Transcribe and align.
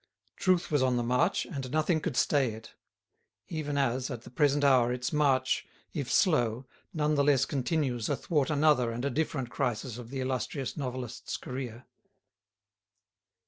Truth 0.35 0.71
was 0.71 0.81
on 0.81 0.97
the 0.97 1.03
march 1.03 1.45
and 1.45 1.69
nothing 1.69 2.01
could 2.01 2.17
stay 2.17 2.53
it; 2.55 2.73
even 3.49 3.77
as, 3.77 4.09
at 4.09 4.23
the 4.23 4.31
present 4.31 4.63
hour, 4.63 4.91
its 4.91 5.13
march, 5.13 5.67
if 5.93 6.11
slow, 6.11 6.65
none 6.91 7.13
the 7.13 7.23
less 7.23 7.45
continues 7.45 8.09
athwart 8.09 8.49
another 8.49 8.89
and 8.89 9.05
a 9.05 9.11
different 9.11 9.51
crisis 9.51 9.99
of 9.99 10.09
the 10.09 10.19
illustrious 10.19 10.75
novelist's 10.75 11.37
career. 11.37 11.85